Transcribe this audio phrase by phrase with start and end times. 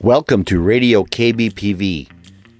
[0.00, 2.08] Welcome to Radio KBPV,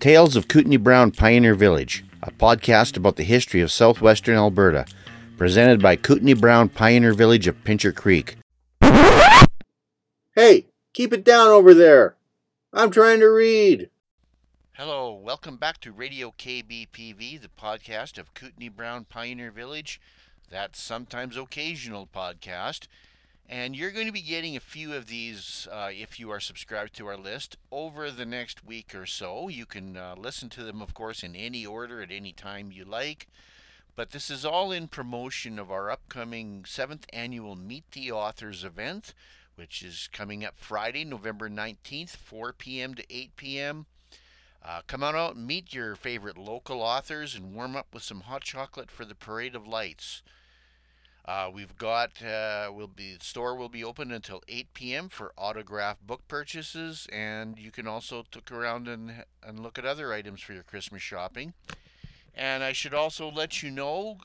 [0.00, 4.86] Tales of Kootenai Brown Pioneer Village, a podcast about the history of southwestern Alberta,
[5.36, 8.34] presented by Kootenai Brown Pioneer Village of Pincher Creek.
[10.34, 12.16] Hey, keep it down over there.
[12.72, 13.88] I'm trying to read.
[14.72, 20.00] Hello, welcome back to Radio KBPV, the podcast of Kootenai Brown Pioneer Village,
[20.50, 22.88] that sometimes occasional podcast.
[23.50, 26.94] And you're going to be getting a few of these uh, if you are subscribed
[26.96, 29.48] to our list over the next week or so.
[29.48, 32.84] You can uh, listen to them, of course, in any order at any time you
[32.84, 33.26] like.
[33.96, 39.14] But this is all in promotion of our upcoming seventh annual Meet the Authors event,
[39.56, 42.94] which is coming up Friday, November 19th, 4 p.m.
[42.94, 43.86] to 8 p.m.
[44.62, 48.20] Uh, come on out and meet your favorite local authors and warm up with some
[48.20, 50.22] hot chocolate for the Parade of Lights.
[51.28, 55.08] Uh, we've got uh, will be store will be open until 8 p.m.
[55.10, 60.10] for autograph book purchases, and you can also look around and and look at other
[60.14, 61.52] items for your Christmas shopping.
[62.34, 64.16] And I should also let you know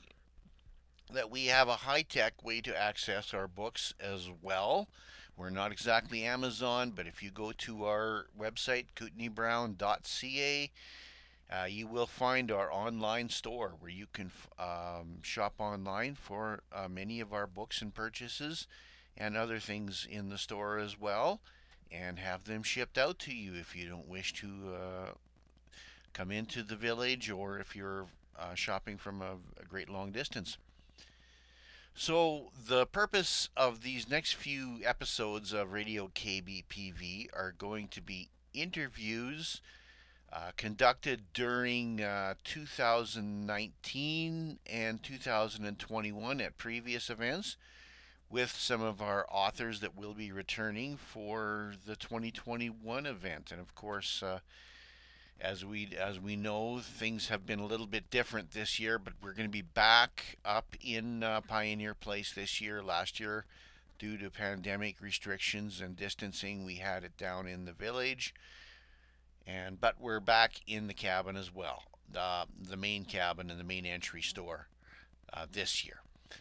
[1.12, 4.88] that we have a high-tech way to access our books as well.
[5.36, 10.70] We're not exactly Amazon, but if you go to our website, kootenaibrown.ca,
[11.50, 16.88] uh, you will find our online store where you can um, shop online for uh,
[16.88, 18.66] many of our books and purchases
[19.16, 21.40] and other things in the store as well
[21.92, 25.10] and have them shipped out to you if you don't wish to uh,
[26.12, 28.06] come into the village or if you're
[28.38, 30.58] uh, shopping from a, a great long distance.
[31.96, 38.30] So, the purpose of these next few episodes of Radio KBPV are going to be
[38.52, 39.60] interviews
[40.34, 47.56] uh, conducted during uh, 2019 and 2021 at previous events
[48.28, 53.52] with some of our authors that will be returning for the 2021 event.
[53.52, 54.40] And of course, uh,
[55.40, 59.12] as we as we know, things have been a little bit different this year, but
[59.22, 62.82] we're going to be back up in uh, Pioneer Place this year.
[62.82, 63.44] Last year,
[64.00, 68.34] due to pandemic restrictions and distancing, we had it down in the village
[69.46, 73.64] and but we're back in the cabin as well, the the main cabin and the
[73.64, 74.68] main entry store
[75.32, 76.00] uh, this year.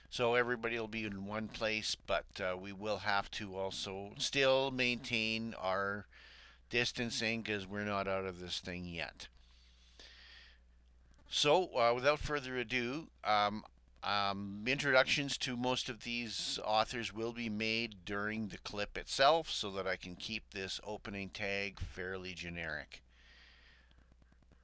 [0.09, 4.71] So everybody will be in one place, but uh, we will have to also still
[4.71, 6.07] maintain our
[6.69, 9.27] distancing because we're not out of this thing yet.
[11.29, 13.63] So uh, without further ado, um,
[14.03, 19.71] um, introductions to most of these authors will be made during the clip itself so
[19.71, 23.01] that I can keep this opening tag fairly generic.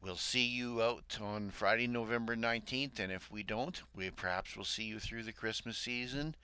[0.01, 4.63] We'll see you out on Friday, November 19th, and if we don't, we perhaps will
[4.63, 6.35] see you through the Christmas season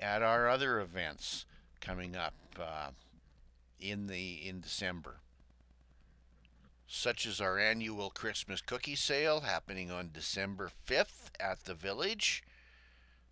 [0.00, 1.44] at our other events
[1.80, 2.90] coming up uh,
[3.78, 5.16] in the in December
[6.86, 12.42] such as our annual Christmas cookie sale happening on December 5th at the Village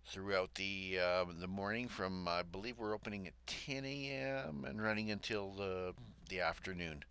[0.05, 4.65] throughout the uh, the morning from I believe we're opening at 10 a.m.
[4.67, 5.93] and running until the
[6.29, 7.03] the afternoon.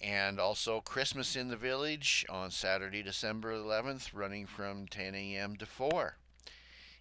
[0.00, 5.54] And also Christmas in the Village on Saturday, December 11th, running from 10 a.m.
[5.56, 6.16] to 4.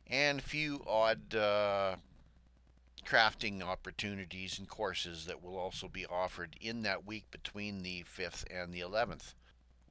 [0.06, 1.96] And a few odd uh,
[3.12, 8.46] crafting opportunities and courses that will also be offered in that week between the 5th
[8.50, 9.34] and the 11th.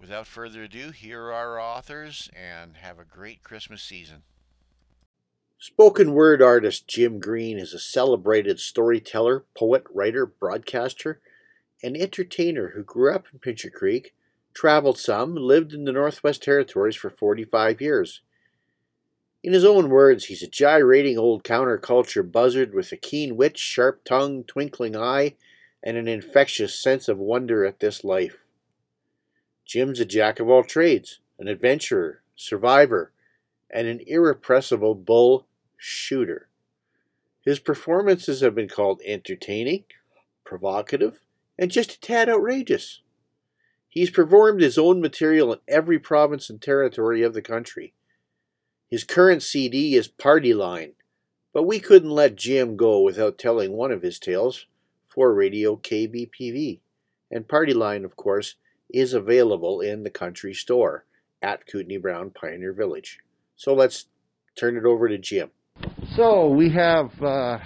[0.00, 4.22] Without further ado, here are our authors and have a great Christmas season.
[5.58, 11.20] Spoken word artist Jim Green is a celebrated storyteller, poet, writer, broadcaster,
[11.82, 14.14] and entertainer who grew up in Pincher Creek,
[14.54, 18.22] traveled some, lived in the Northwest Territories for 45 years.
[19.42, 24.04] In his own words, he's a gyrating old counterculture buzzard with a keen wit, sharp
[24.04, 25.36] tongue, twinkling eye,
[25.82, 28.44] and an infectious sense of wonder at this life.
[29.64, 33.12] Jim's a jack of all trades, an adventurer, survivor,
[33.70, 35.46] and an irrepressible bull
[35.78, 36.48] shooter.
[37.42, 39.84] His performances have been called entertaining,
[40.44, 41.20] provocative,
[41.58, 43.00] and just a tad outrageous.
[43.88, 47.94] He's performed his own material in every province and territory of the country.
[48.90, 50.94] His current CD is Party Line,
[51.52, 54.66] but we couldn't let Jim go without telling one of his tales
[55.06, 56.80] for Radio KBPV.
[57.30, 58.56] And Party Line, of course,
[58.92, 61.04] is available in the country store
[61.40, 63.20] at Kootenai Brown Pioneer Village.
[63.54, 64.06] So let's
[64.58, 65.50] turn it over to Jim.
[66.16, 67.58] So we have uh,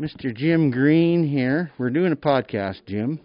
[0.00, 0.34] Mr.
[0.34, 1.70] Jim Green here.
[1.76, 3.20] We're doing a podcast, Jim.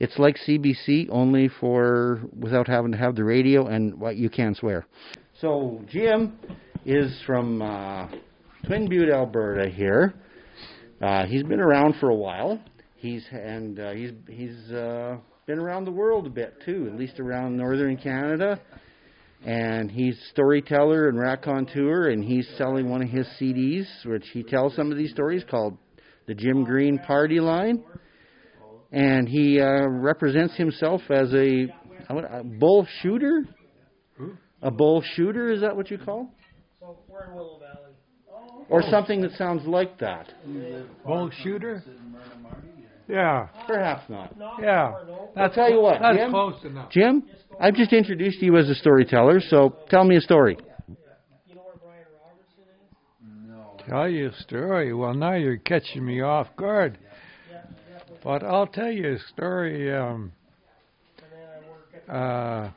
[0.00, 4.56] It's like CBC, only for without having to have the radio and what you can
[4.56, 4.86] swear.
[5.44, 6.38] So Jim
[6.86, 8.08] is from uh,
[8.64, 9.68] Twin Butte, Alberta.
[9.68, 10.14] Here,
[11.02, 12.58] uh, he's been around for a while.
[12.96, 17.20] He's and uh, he's he's uh, been around the world a bit too, at least
[17.20, 18.58] around northern Canada.
[19.44, 24.74] And he's storyteller and raconteur, and he's selling one of his CDs, which he tells
[24.74, 25.76] some of these stories called
[26.26, 27.84] the Jim Green Party Line.
[28.92, 31.66] And he uh, represents himself as a,
[32.08, 33.44] a bull shooter.
[34.64, 36.30] A bull shooter, is that what you call?
[36.80, 37.92] So we're in Willow Valley.
[38.70, 40.32] Or something that sounds like that.
[41.04, 41.82] Bull shooter?
[43.06, 44.38] Yeah, Perhaps not.
[44.38, 44.94] No, yeah.
[45.36, 46.30] I'll tell you what, That's Jim.
[46.30, 46.90] close enough.
[46.90, 47.22] Jim,
[47.60, 50.56] I've just introduced you as a storyteller, so tell me a story.
[50.88, 52.64] You know where Brian Robertson
[53.76, 53.86] is?
[53.90, 54.94] Tell you a story.
[54.94, 56.96] Well, now you're catching me off guard.
[58.24, 59.94] But I'll tell you a story.
[59.94, 60.32] Um,
[61.18, 62.70] And then I work at uh,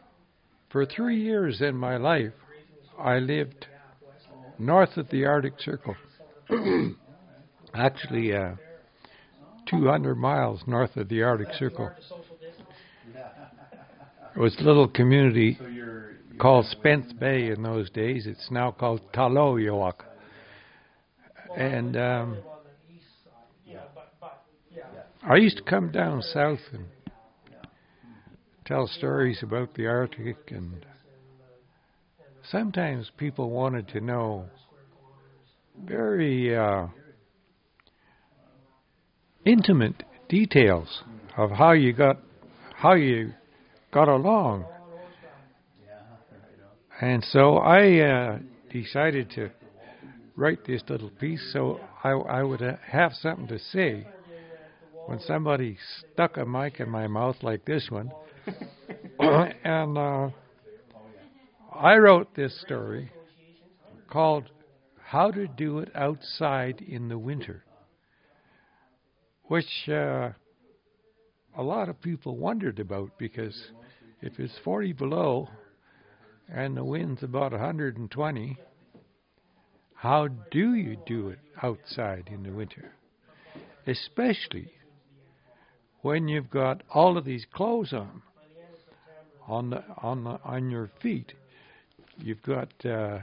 [0.70, 2.34] for three years in my life,
[3.00, 3.68] I lived
[4.60, 5.96] north of the Arctic Circle.
[7.74, 8.56] Actually, uh,
[9.70, 11.92] 200 miles north of the Arctic Circle.
[14.36, 15.58] It was a little community
[16.40, 18.28] called Spence Bay in those days.
[18.28, 20.04] It's now called Taloyoak.
[21.56, 22.38] And um.
[25.28, 26.86] I used to come down south and
[28.68, 30.86] tell stories about the Arctic, and
[32.52, 34.46] sometimes people wanted to know
[35.86, 36.88] very uh,
[39.46, 41.04] intimate details
[41.38, 42.18] of how you got
[42.76, 43.32] how you
[43.92, 44.66] got along.
[47.00, 48.40] And so I uh,
[48.72, 49.50] decided to
[50.36, 54.08] write this little piece so I, I would uh, have something to say
[55.08, 55.78] when somebody
[56.14, 58.12] stuck a mic in my mouth like this one.
[59.20, 60.30] and uh,
[61.74, 63.10] I wrote this story
[64.10, 64.50] called
[65.02, 67.64] How to Do It Outside in the Winter,
[69.46, 70.32] which uh,
[71.58, 73.58] a lot of people wondered about because
[74.22, 75.48] if it's 40 below
[76.54, 78.58] and the wind's about 120,
[79.96, 82.92] how do you do it outside in the winter?
[83.86, 84.74] Especially
[86.02, 88.22] when you've got all of these clothes on,
[89.48, 91.34] on the on the on your feet.
[92.18, 93.20] You've got uh,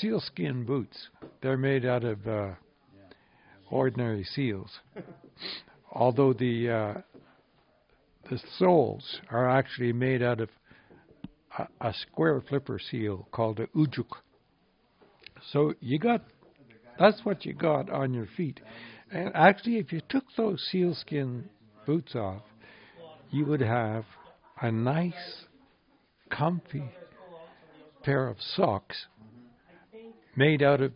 [0.00, 1.08] sealskin boots.
[1.42, 2.50] They're made out of uh,
[3.70, 4.70] ordinary seals,
[5.92, 7.00] although the uh,
[8.30, 10.48] the soles are actually made out of
[11.58, 14.10] a, a square flipper seal called a ujuk.
[15.52, 16.22] So you got
[16.98, 18.60] that's what you got on your feet.
[19.10, 21.48] And actually, if you took those sealskin
[21.86, 22.42] boots off,
[23.30, 24.04] you would have
[24.60, 25.44] a nice,
[26.30, 26.84] comfy
[28.02, 29.06] pair of socks
[30.36, 30.92] made out of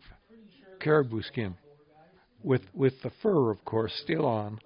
[0.81, 1.55] caribou skin,
[2.43, 4.59] with with the fur, of course, still on.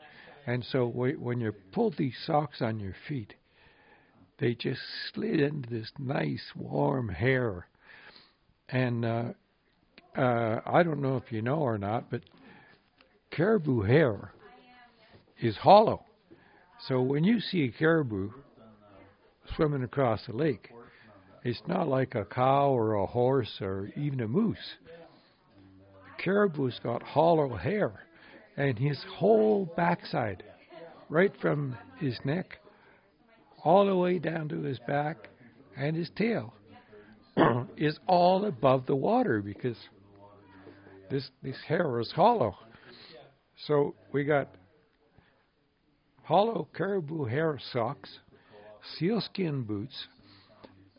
[0.46, 3.34] And so when you pulled these socks on your feet,
[4.38, 4.80] they just
[5.14, 7.68] slid into this nice warm hair.
[8.68, 9.24] And uh,
[10.16, 12.22] uh, I don't know if you know or not, but
[13.30, 14.32] caribou hair
[15.40, 16.04] is hollow.
[16.88, 18.30] So when you see a caribou
[19.54, 20.70] swimming across the lake,
[21.44, 24.76] it's not like a cow or a horse or even a moose.
[24.84, 28.06] The caribou's got hollow hair,
[28.56, 30.42] and his whole backside,
[31.08, 32.58] right from his neck
[33.62, 35.28] all the way down to his back
[35.76, 36.52] and his tail,
[37.76, 39.76] is all above the water because
[41.10, 42.56] this this hair is hollow.
[43.66, 44.48] So we got
[46.24, 48.18] hollow caribou hair socks,
[48.96, 50.06] sealskin boots,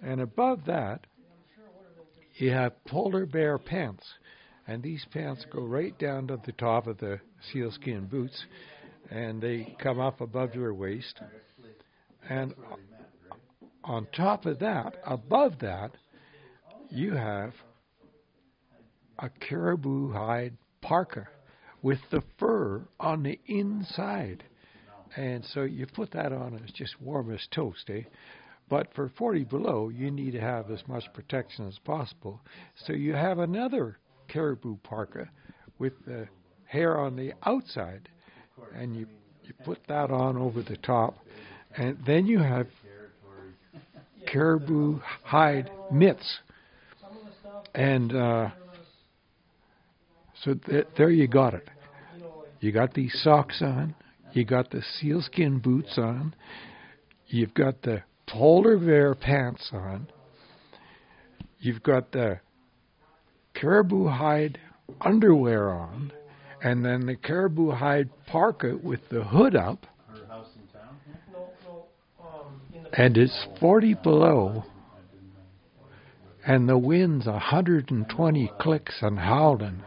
[0.01, 1.05] and above that
[2.35, 4.03] you have polar bear pants.
[4.65, 7.19] And these pants go right down to the top of the
[7.51, 8.45] sealskin boots,
[9.11, 11.19] and they come up above your waist.
[12.29, 12.53] And
[13.83, 15.91] on top of that, above that,
[16.89, 17.53] you have
[19.19, 21.27] a caribou hide parka
[21.81, 24.43] with the fur on the inside.
[25.15, 28.01] And so you put that on, it's just warm as toast, eh?
[28.69, 32.39] But for 40 below, you need to have as much protection as possible.
[32.85, 35.29] So you have another caribou parka
[35.77, 36.27] with the
[36.65, 38.09] hair on the outside,
[38.73, 39.05] and you,
[39.43, 41.15] you put that on over the top.
[41.75, 42.67] And then you have
[44.31, 46.39] caribou hide mitts.
[47.75, 48.49] And uh,
[50.43, 51.67] so th- there you got it.
[52.59, 53.93] You got these socks on,
[54.35, 56.33] you got the sealskin boots on,
[57.27, 60.07] you've got the polar bear pants on,
[61.59, 62.39] you've got the
[63.53, 64.59] caribou hide
[65.01, 66.11] underwear on,
[66.63, 69.85] and then the caribou hide parka with the hood up,
[72.93, 74.63] and it's 40 below,
[76.45, 79.83] and the wind's 120 clicks and howling,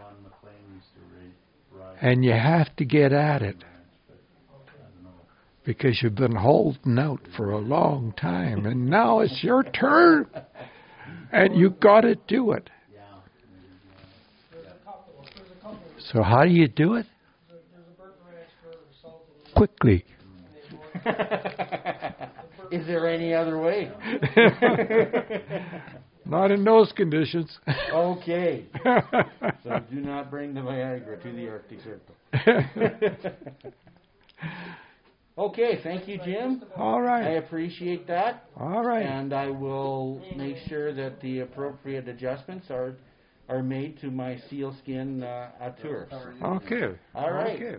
[2.01, 3.57] and you have to get at it
[5.67, 10.27] because you've been holding out for a long time, and now it's your turn,
[11.33, 12.71] and you got to do it.
[14.53, 15.79] There's a couple, there's a couple,
[16.13, 17.07] So how do you do it?
[17.49, 20.05] there's a, there's a Burton Ranch further south of me, Quickly.
[21.05, 21.11] and they
[22.71, 22.77] go.
[22.81, 23.91] Is there any other way?
[26.25, 27.59] Not in those conditions.
[27.93, 28.65] okay.
[29.63, 32.15] So do not bring the Viagra to the Arctic Circle.
[35.37, 36.63] okay, thank you, Jim.
[36.77, 39.05] All I appreciate that, All right.
[39.05, 42.97] and I will make sure that the appropriate adjustments are
[43.49, 45.51] are made to my sealskin uh,
[45.81, 46.13] tours.
[46.13, 46.97] Okay.
[47.15, 47.57] All right.
[47.57, 47.77] Okay.